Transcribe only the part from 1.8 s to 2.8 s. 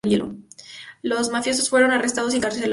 arrestados y encarcelados.